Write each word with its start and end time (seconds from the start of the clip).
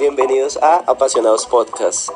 Bienvenidos 0.00 0.58
a 0.62 0.76
Apasionados 0.86 1.44
Podcast. 1.44 2.08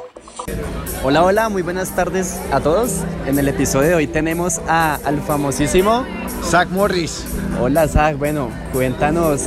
Hola, 1.05 1.23
hola, 1.23 1.51
muy 1.51 1.61
buenas 1.61 1.95
tardes 1.95 2.41
a 2.51 2.61
todos. 2.61 3.03
En 3.27 3.39
el 3.39 3.47
episodio 3.47 3.91
de 3.91 3.95
hoy 3.95 4.07
tenemos 4.07 4.59
a, 4.67 4.95
al 5.05 5.21
famosísimo 5.21 6.07
Zach 6.43 6.71
Morris. 6.71 7.27
Hola 7.61 7.87
Zach, 7.87 8.17
bueno, 8.17 8.49
cuéntanos 8.73 9.43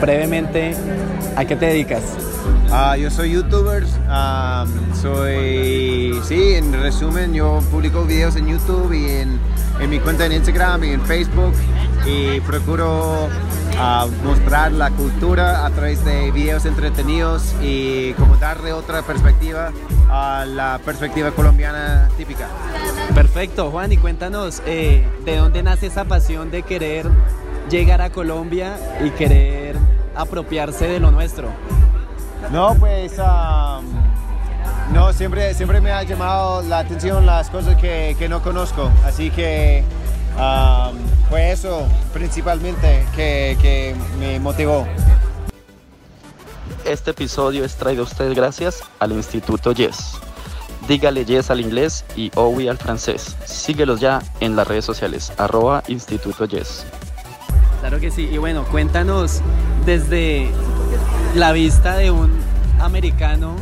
brevemente 0.00 0.74
a 1.36 1.44
qué 1.44 1.56
te 1.56 1.66
dedicas. 1.66 2.02
Ah, 2.70 2.96
yo 2.96 3.10
soy 3.10 3.32
youtuber, 3.32 3.84
soy, 5.02 6.18
sí, 6.24 6.54
en 6.54 6.72
resumen, 6.72 7.34
yo 7.34 7.60
publico 7.70 8.04
videos 8.04 8.36
en 8.36 8.46
YouTube 8.46 8.94
y 8.94 9.10
en, 9.10 9.38
en 9.78 9.90
mi 9.90 10.00
cuenta 10.00 10.24
en 10.24 10.32
Instagram 10.32 10.84
y 10.84 10.92
en 10.92 11.02
Facebook 11.02 11.52
y 12.06 12.40
procuro 12.40 13.28
ah, 13.78 14.06
mostrar 14.24 14.72
la 14.72 14.90
cultura 14.90 15.66
a 15.66 15.70
través 15.70 16.04
de 16.04 16.30
videos 16.30 16.64
entretenidos 16.66 17.54
y 17.62 18.12
como 18.14 18.36
darle 18.36 18.72
otra 18.72 19.02
perspectiva 19.02 19.72
a 20.10 20.44
la 20.46 20.80
perspectiva 20.84 21.30
colombiana 21.30 22.08
típica. 22.16 22.48
Perfecto, 23.14 23.70
Juan, 23.70 23.92
y 23.92 23.96
cuéntanos 23.96 24.62
eh, 24.66 25.06
de 25.24 25.36
dónde 25.36 25.62
nace 25.62 25.86
esa 25.86 26.04
pasión 26.04 26.50
de 26.50 26.62
querer 26.62 27.06
llegar 27.70 28.02
a 28.02 28.10
Colombia 28.10 28.76
y 29.04 29.10
querer 29.10 29.76
apropiarse 30.14 30.86
de 30.86 31.00
lo 31.00 31.10
nuestro. 31.10 31.48
No, 32.52 32.74
pues 32.76 33.18
um, 33.18 33.84
no, 34.92 35.12
siempre, 35.12 35.52
siempre 35.54 35.80
me 35.80 35.90
ha 35.90 36.02
llamado 36.02 36.62
la 36.62 36.78
atención 36.80 37.26
las 37.26 37.50
cosas 37.50 37.76
que, 37.76 38.14
que 38.18 38.28
no 38.28 38.42
conozco, 38.42 38.90
así 39.04 39.30
que 39.30 39.82
um, 40.36 40.96
fue 41.28 41.50
eso 41.52 41.86
principalmente 42.12 43.04
que, 43.14 43.56
que 43.60 43.94
me 44.18 44.38
motivó. 44.40 44.86
Este 46.84 47.10
episodio 47.10 47.64
es 47.64 47.74
traído 47.76 48.02
a 48.02 48.06
ustedes 48.06 48.34
gracias 48.34 48.82
al 49.00 49.12
Instituto 49.12 49.72
Yes. 49.72 50.18
Dígale 50.86 51.24
Yes 51.24 51.50
al 51.50 51.60
inglés 51.60 52.04
y 52.14 52.30
OWI 52.36 52.68
al 52.68 52.78
francés. 52.78 53.36
Síguelos 53.44 53.98
ya 53.98 54.22
en 54.40 54.54
las 54.54 54.68
redes 54.68 54.84
sociales, 54.84 55.32
arroba 55.36 55.82
Instituto 55.88 56.44
Yes. 56.44 56.86
Claro 57.80 57.98
que 58.00 58.10
sí, 58.10 58.28
y 58.30 58.38
bueno, 58.38 58.64
cuéntanos 58.64 59.40
desde 59.84 60.48
la 61.34 61.52
vista 61.52 61.96
de 61.96 62.10
un 62.10 62.38
americano, 62.80 63.56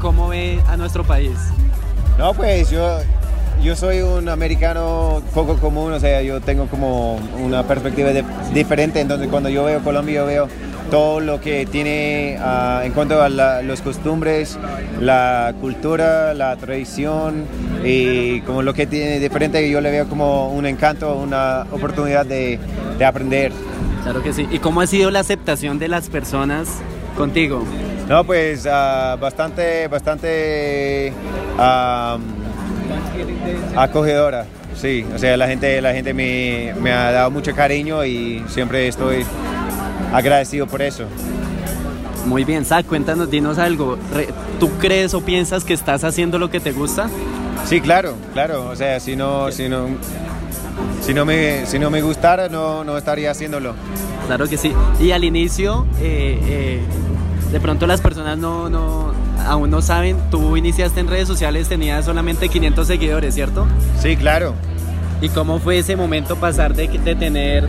¿cómo 0.00 0.28
ve 0.28 0.62
a 0.68 0.76
nuestro 0.76 1.04
país? 1.04 1.38
No, 2.18 2.32
pues 2.34 2.70
yo, 2.70 3.00
yo 3.62 3.74
soy 3.74 4.00
un 4.00 4.28
americano 4.28 5.22
poco 5.34 5.56
común, 5.56 5.92
o 5.92 6.00
sea, 6.00 6.22
yo 6.22 6.40
tengo 6.40 6.66
como 6.66 7.16
una 7.42 7.62
perspectiva 7.64 8.10
de- 8.12 8.24
diferente, 8.54 9.00
entonces 9.00 9.28
cuando 9.28 9.48
yo 9.48 9.64
veo 9.64 9.80
Colombia, 9.82 10.16
yo 10.16 10.26
veo 10.26 10.48
todo 10.90 11.18
lo 11.20 11.40
que 11.40 11.66
tiene 11.66 12.36
ah, 12.40 12.82
en 12.84 12.92
cuanto 12.92 13.20
a 13.20 13.28
la- 13.28 13.62
los 13.62 13.80
costumbres, 13.82 14.56
la 15.00 15.52
cultura, 15.60 16.32
la 16.34 16.54
tradición 16.56 17.44
y 17.84 18.40
como 18.42 18.62
lo 18.62 18.72
que 18.72 18.86
tiene 18.86 19.18
diferente, 19.18 19.68
yo 19.68 19.80
le 19.80 19.90
veo 19.90 20.08
como 20.08 20.48
un 20.52 20.64
encanto, 20.66 21.16
una 21.16 21.66
oportunidad 21.72 22.24
de, 22.24 22.58
de 22.98 23.04
aprender. 23.04 23.50
Claro 24.04 24.22
que 24.22 24.32
sí. 24.32 24.46
¿Y 24.52 24.60
cómo 24.60 24.80
ha 24.80 24.86
sido 24.86 25.10
la 25.10 25.20
aceptación 25.20 25.80
de 25.80 25.88
las 25.88 26.08
personas 26.08 26.68
contigo? 27.16 27.64
No, 28.08 28.22
pues 28.22 28.68
ah, 28.70 29.16
bastante, 29.20 29.88
bastante 29.88 31.12
ah, 31.58 32.16
acogedora. 33.76 34.46
Sí, 34.76 35.06
o 35.14 35.18
sea, 35.18 35.36
la 35.36 35.48
gente, 35.48 35.80
la 35.80 35.92
gente 35.92 36.12
me, 36.12 36.74
me 36.80 36.92
ha 36.92 37.10
dado 37.10 37.30
mucho 37.30 37.54
cariño 37.54 38.04
y 38.04 38.44
siempre 38.48 38.88
estoy 38.88 39.24
agradecido 40.12 40.66
por 40.66 40.82
eso. 40.82 41.04
Muy 42.26 42.44
bien, 42.44 42.64
Zach, 42.64 42.84
cuéntanos, 42.84 43.30
dinos 43.30 43.58
algo. 43.58 43.98
¿Tú 44.58 44.70
crees 44.78 45.14
o 45.14 45.20
piensas 45.20 45.64
que 45.64 45.72
estás 45.72 46.02
haciendo 46.04 46.38
lo 46.38 46.50
que 46.50 46.60
te 46.60 46.72
gusta? 46.72 47.08
Sí, 47.64 47.80
claro, 47.80 48.14
claro. 48.32 48.68
O 48.68 48.76
sea, 48.76 48.98
si 49.00 49.16
no, 49.16 49.50
si 49.52 49.68
no, 49.68 49.86
si 51.00 51.14
no 51.14 51.24
me, 51.24 51.66
si 51.66 51.78
no 51.78 51.88
me 51.88 52.02
gustara, 52.02 52.48
no, 52.48 52.84
no 52.84 52.98
estaría 52.98 53.30
haciéndolo. 53.30 53.74
Claro 54.26 54.48
que 54.48 54.56
sí. 54.56 54.72
Y 55.00 55.12
al 55.12 55.22
inicio, 55.22 55.86
eh, 56.00 56.38
eh, 56.42 56.80
de 57.52 57.60
pronto 57.60 57.86
las 57.86 58.00
personas 58.00 58.36
no, 58.38 58.68
no, 58.68 59.12
aún 59.44 59.70
no 59.70 59.82
saben, 59.82 60.16
tú 60.30 60.56
iniciaste 60.56 61.00
en 61.00 61.08
redes 61.08 61.28
sociales, 61.28 61.68
tenías 61.68 62.04
solamente 62.04 62.48
500 62.48 62.86
seguidores, 62.86 63.34
¿cierto? 63.34 63.66
Sí, 64.00 64.16
claro. 64.16 64.54
¿Y 65.20 65.28
cómo 65.30 65.58
fue 65.58 65.78
ese 65.78 65.96
momento 65.96 66.36
pasar 66.36 66.74
de, 66.74 66.88
de 66.88 67.14
tener 67.14 67.66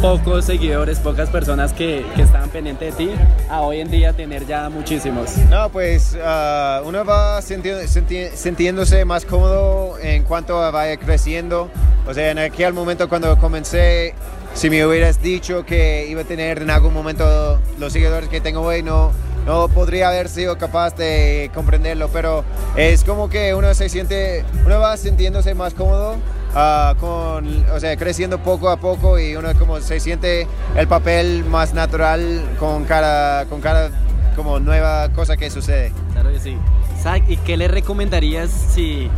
pocos 0.00 0.44
seguidores, 0.44 1.00
pocas 1.00 1.28
personas 1.28 1.72
que, 1.72 2.04
que 2.14 2.22
estaban 2.22 2.48
pendientes 2.50 2.96
de 2.96 3.04
ti, 3.06 3.10
a 3.50 3.60
hoy 3.62 3.80
en 3.80 3.90
día 3.90 4.12
tener 4.12 4.46
ya 4.46 4.70
muchísimos? 4.70 5.36
No, 5.50 5.68
pues 5.70 6.16
ah, 6.22 6.80
uno 6.84 7.04
va 7.04 7.40
sinti- 7.40 8.30
sintiéndose 8.34 9.04
más 9.04 9.24
cómodo 9.24 9.98
en 10.00 10.22
cuanto 10.24 10.62
a 10.62 10.70
vaya 10.70 10.96
creciendo. 10.96 11.68
O 12.06 12.14
sea, 12.14 12.30
en 12.30 12.38
aquel 12.38 12.72
momento 12.72 13.08
cuando 13.08 13.36
comencé, 13.38 14.14
si 14.54 14.70
me 14.70 14.86
hubieras 14.86 15.20
dicho 15.20 15.66
que 15.66 16.06
iba 16.08 16.22
a 16.22 16.24
tener 16.24 16.62
en 16.62 16.70
algún 16.70 16.94
momento 16.94 17.60
los 17.78 17.92
seguidores 17.92 18.28
que 18.30 18.40
tengo 18.40 18.62
hoy, 18.62 18.82
no, 18.82 19.10
no 19.48 19.66
podría 19.68 20.08
haber 20.08 20.28
sido 20.28 20.58
capaz 20.58 20.94
de 20.94 21.50
comprenderlo. 21.54 22.10
Pero 22.12 22.44
es 22.76 23.02
como 23.02 23.30
que 23.30 23.54
uno 23.54 23.72
se 23.72 23.88
siente, 23.88 24.44
uno 24.64 24.78
va 24.78 24.96
sintiéndose 24.98 25.54
más 25.54 25.72
cómodo. 25.72 26.16
ah, 26.54 26.94
con, 27.00 27.64
o 27.70 27.80
sea, 27.80 27.96
creciendo 27.96 28.38
poco 28.42 28.68
a 28.68 28.76
poco 28.76 29.18
y 29.18 29.36
uno 29.36 29.48
como 29.58 29.80
se 29.80 30.00
siente 30.00 30.46
el 30.76 30.86
papel 30.86 31.44
más 31.44 31.72
natural 31.72 32.42
con 32.58 32.84
cada, 32.84 33.46
con 33.46 33.60
cada 33.62 33.90
como 34.36 34.60
nueva 34.60 35.08
cosa 35.14 35.36
que 35.36 35.50
sucede. 35.50 35.92
Claro 36.12 36.30
que 36.30 36.40
sí. 36.40 36.56
Zach, 37.02 37.22
¿y 37.26 37.38
qué 37.38 37.56
le 37.56 37.68
recomendarías 37.68 38.50
si, 38.50 39.08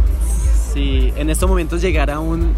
si 0.72 1.12
en 1.16 1.28
estos 1.28 1.48
momentos 1.48 1.82
llegara 1.82 2.20
un, 2.20 2.54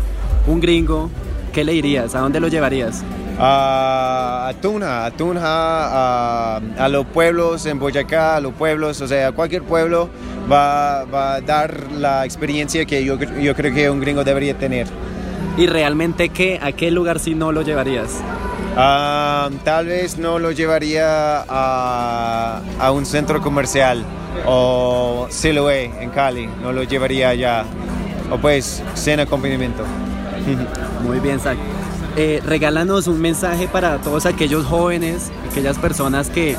un 0.47 0.61
gringo? 0.61 1.11
¿Qué 1.55 1.65
le 1.65 1.73
dirías? 1.73 2.15
¿A 2.15 2.21
dónde 2.21 2.39
lo 2.39 2.49
llevarías? 2.49 3.03
A 3.43 4.43
a 4.53 4.61
Tuna, 4.61 5.07
a 5.07 5.11
Tunja, 5.11 5.45
a, 5.45 6.61
a 6.79 6.89
los 6.89 7.07
pueblos 7.07 7.65
en 7.67 7.79
Boyacá, 7.79 8.37
a 8.37 8.41
los 8.41 8.53
pueblos, 8.53 9.01
o 9.01 9.09
sea, 9.09 9.33
cualquier 9.33 9.63
pueblo 9.63 10.11
va, 10.51 11.05
va 11.05 11.35
a 11.35 11.41
dar 11.41 11.91
la 11.93 12.25
experiencia 12.25 12.85
que 12.85 13.05
yo, 13.05 13.19
yo 13.19 13.55
creo 13.55 13.75
que 13.75 13.89
un 13.89 14.01
gringo 14.01 14.25
debería 14.25 14.57
tener. 14.57 14.87
¿Y 15.57 15.67
realmente 15.67 16.29
qué, 16.31 16.59
a 16.63 16.73
qué 16.73 16.91
lugar 16.91 17.19
si 17.19 17.35
no 17.35 17.53
lo 17.53 17.63
llevarías? 17.63 18.21
Ah, 18.77 19.51
tal 19.65 19.87
vez 19.87 20.19
no 20.19 20.39
lo 20.39 20.51
llevaría 20.51 21.45
a, 21.49 22.61
a 22.79 22.93
un 22.93 23.05
centro 23.05 23.41
comercial 23.41 24.03
o 24.47 25.27
Siloé 25.31 25.91
en 26.01 26.11
Cali, 26.11 26.49
no 26.63 26.73
lo 26.73 26.83
llevaría 26.83 27.31
allá. 27.31 27.65
O 28.31 28.39
pues 28.39 28.83
cena 28.95 29.25
acompañamiento. 29.25 29.85
Muy 31.05 31.21
bien, 31.21 31.39
Zach. 31.39 31.59
Eh, 32.17 32.43
regálanos 32.45 33.07
un 33.07 33.21
mensaje 33.21 33.69
para 33.69 33.99
todos 33.99 34.27
aquellos 34.27 34.67
jóvenes, 34.67 35.31
aquellas 35.51 35.79
personas 35.79 36.29
que 36.29 36.57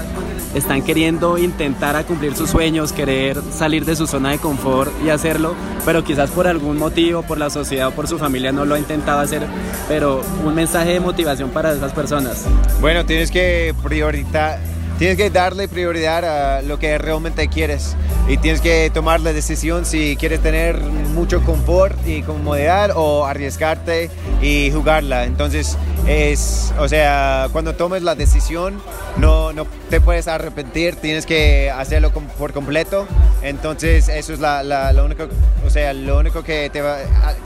están 0.55 0.83
queriendo 0.83 1.37
intentar 1.37 1.95
a 1.95 2.03
cumplir 2.03 2.35
sus 2.35 2.49
sueños, 2.49 2.91
querer 2.91 3.41
salir 3.51 3.85
de 3.85 3.95
su 3.95 4.07
zona 4.07 4.31
de 4.31 4.37
confort 4.37 4.91
y 5.03 5.09
hacerlo, 5.09 5.55
pero 5.85 6.03
quizás 6.03 6.29
por 6.31 6.47
algún 6.47 6.77
motivo, 6.77 7.23
por 7.23 7.37
la 7.37 7.49
sociedad 7.49 7.87
o 7.87 7.91
por 7.91 8.07
su 8.07 8.17
familia 8.17 8.51
no 8.51 8.65
lo 8.65 8.75
ha 8.75 8.79
intentado 8.79 9.19
hacer, 9.19 9.43
pero 9.87 10.21
un 10.45 10.55
mensaje 10.55 10.93
de 10.93 10.99
motivación 10.99 11.49
para 11.49 11.73
esas 11.73 11.91
personas. 11.93 12.45
Bueno, 12.81 13.05
tienes 13.05 13.31
que 13.31 13.73
priorizar, 13.83 14.59
tienes 14.99 15.17
que 15.17 15.29
darle 15.29 15.67
prioridad 15.67 16.23
a 16.57 16.61
lo 16.61 16.79
que 16.79 16.97
realmente 16.97 17.47
quieres 17.47 17.95
y 18.27 18.37
tienes 18.37 18.61
que 18.61 18.89
tomar 18.93 19.19
la 19.19 19.33
decisión 19.33 19.85
si 19.85 20.15
quieres 20.15 20.39
tener 20.41 20.79
mucho 20.79 21.41
confort 21.43 21.97
y 22.07 22.21
comodidad 22.21 22.91
o 22.95 23.25
arriesgarte 23.25 24.09
y 24.41 24.71
jugarla. 24.71 25.25
Entonces 25.25 25.77
es, 26.07 26.73
o 26.79 26.87
sea, 26.87 27.47
cuando 27.51 27.75
tomes 27.75 28.01
la 28.03 28.15
decisión 28.15 28.81
no, 29.17 29.51
no 29.53 29.67
te 29.89 29.99
puedes 29.99 30.27
arrepentir, 30.27 30.95
tienes 30.95 31.25
que 31.25 31.69
hacerlo 31.69 32.11
por 32.11 32.53
completo. 32.53 33.07
Entonces 33.41 34.07
eso 34.07 34.31
es 34.33 34.39
la, 34.39 34.63
la- 34.63 34.93
lo 34.93 35.03
único, 35.05 35.27
o 35.65 35.69
sea, 35.69 35.91
lo 35.93 36.17
único 36.17 36.43
que 36.43 36.69
te 36.69 36.81
va, 36.81 36.97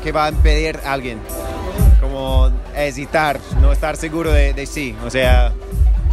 que 0.03 0.11
va 0.11 0.25
a 0.25 0.29
impedir 0.29 0.79
a 0.85 0.93
alguien 0.93 1.17
como 1.99 2.51
hesitar, 2.75 3.39
no 3.61 3.71
estar 3.71 3.97
seguro 3.97 4.31
de, 4.31 4.53
de 4.53 4.65
sí. 4.67 4.95
O 5.05 5.09
sea, 5.09 5.51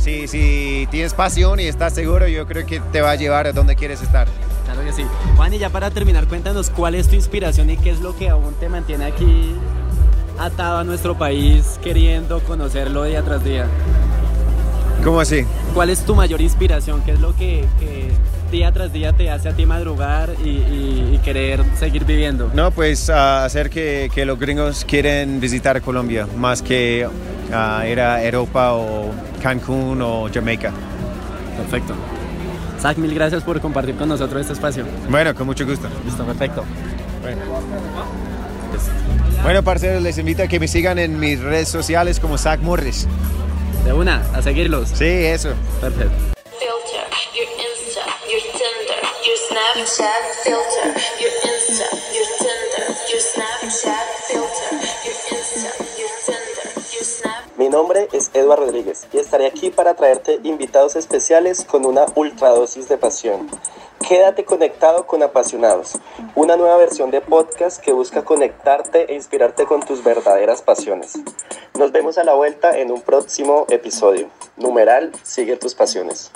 si, 0.05 0.29
si 0.29 0.87
tienes 0.91 1.15
pasión 1.15 1.59
y 1.61 1.65
estás 1.65 1.95
seguro, 1.95 2.29
yo 2.29 2.47
creo 2.47 2.67
que 2.67 2.81
te 2.93 3.01
va 3.01 3.13
a 3.13 3.15
llevar 3.17 3.47
a 3.47 3.53
donde 3.53 3.75
quieres 3.75 4.03
estar. 4.03 4.29
Claro 4.65 4.83
que 4.85 4.93
sí. 4.93 5.05
Juan, 5.37 5.53
y 5.55 5.59
ya 5.59 5.71
para 5.71 5.91
terminar, 5.91 6.27
cuéntanos 6.27 6.71
cuál 6.71 6.95
es 6.95 7.09
tu 7.09 7.15
inspiración 7.17 7.71
y 7.71 7.77
qué 7.77 7.91
es 7.91 8.01
lo 8.01 8.15
que 8.17 8.29
aún 8.29 8.55
te 8.61 8.69
mantiene 8.69 9.05
aquí 9.07 9.55
atado 10.39 10.79
a 10.79 10.85
nuestro 10.85 11.17
país, 11.17 11.79
queriendo 11.83 12.41
conocerlo 12.41 13.05
día 13.05 13.23
tras 13.23 13.43
día. 13.45 13.67
¿Cómo 15.03 15.21
así? 15.21 15.45
¿Cuál 15.75 15.91
es 15.91 16.01
tu 16.05 16.15
mayor 16.15 16.41
inspiración? 16.41 17.03
¿Qué 17.05 17.13
es 17.13 17.21
lo 17.21 17.37
que, 17.37 17.65
que 17.79 18.09
día 18.51 18.73
tras 18.73 18.93
día 18.93 19.13
te 19.13 19.31
hace 19.31 19.49
a 19.51 19.53
ti 19.55 19.67
madrugar 19.67 20.31
y, 20.43 20.49
y- 20.49 21.11
y 21.15 21.19
querer 21.19 21.63
seguir 21.79 22.05
viviendo? 22.05 22.51
No, 22.55 22.71
pues 22.71 23.11
ah, 23.11 23.45
hacer 23.45 23.69
que, 23.71 24.11
que 24.15 24.25
los 24.25 24.39
gringos 24.39 24.85
quieren 24.87 25.41
visitar 25.41 25.81
Colombia 25.83 26.27
más 26.39 26.63
que 26.63 27.07
ah, 27.53 27.85
ir 27.87 28.01
a 28.01 28.23
Europa 28.23 28.75
o 28.75 29.11
Cancún 29.43 30.01
o 30.03 30.29
Jamaica. 30.33 30.73
Perfecto. 31.57 31.95
Zach, 32.81 32.97
mil 32.99 33.15
gracias 33.15 33.43
por 33.43 33.61
compartir 33.61 33.97
con 33.97 34.09
nosotros 34.09 34.41
este 34.41 34.53
espacio. 34.53 34.85
Bueno, 35.09 35.35
con 35.35 35.47
mucho 35.47 35.65
gusto. 35.65 35.89
Listo, 36.05 36.25
perfecto. 36.25 36.65
Bueno. 37.23 37.41
Bueno, 39.43 39.63
parceros, 39.63 40.03
les 40.03 40.19
invito 40.19 40.43
a 40.43 40.47
que 40.49 40.59
me 40.59 40.69
sigan 40.69 40.99
en 40.99 41.19
mis 41.21 41.41
redes 41.41 41.69
sociales 41.69 42.19
como 42.19 42.39
Zach 42.39 42.61
Morris. 42.61 43.07
De 43.85 43.93
una, 43.93 44.23
a 44.33 44.41
seguirlos. 44.43 44.89
Sí, 44.89 45.05
eso. 45.05 45.51
Perfecto. 45.81 46.35
filter, 46.59 47.05
your 47.37 47.49
Insta, 47.67 48.05
your 48.31 48.41
Tinder, 48.57 49.01
your 49.27 49.39
Snapchat 49.49 50.23
filter, 50.45 50.89
your 51.21 51.33
Insta, 51.45 51.89
your 52.15 52.29
Tinder, 52.41 52.87
your 53.11 53.21
Snapchat 53.21 54.07
filter, 54.29 54.73
your 55.05 55.17
Insta, 55.33 55.71
your 55.99 56.13
Tinder, 56.25 56.44
nombre 57.75 58.09
es 58.13 58.31
Eduard 58.35 58.61
Rodríguez 58.61 59.09
y 59.13 59.19
estaré 59.19 59.49
aquí 59.49 59.71
para 59.71 59.95
traerte 59.95 60.39
invitados 60.45 60.95
especiales 60.95 61.65
con 61.65 61.85
una 61.85 62.07
ultradosis 62.15 62.89
de 62.89 62.99
pasión. 62.99 63.51
Quédate 64.09 64.45
conectado 64.45 65.09
con 65.09 65.25
Apasionados, 65.25 65.99
una 66.37 66.55
nueva 66.55 66.77
versión 66.77 67.11
de 67.11 67.21
podcast 67.21 67.83
que 67.83 67.93
busca 67.93 68.25
conectarte 68.25 69.11
e 69.11 69.17
inspirarte 69.17 69.65
con 69.65 69.85
tus 69.85 70.05
verdaderas 70.05 70.63
pasiones. 70.63 71.15
Nos 71.77 71.91
vemos 71.91 72.17
a 72.17 72.23
la 72.23 72.35
vuelta 72.35 72.79
en 72.79 72.93
un 72.93 73.01
próximo 73.01 73.67
episodio. 73.69 74.29
Numeral, 74.57 75.11
sigue 75.25 75.57
tus 75.57 75.75
pasiones. 75.75 76.31